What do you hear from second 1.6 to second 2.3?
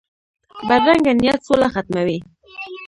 ختموي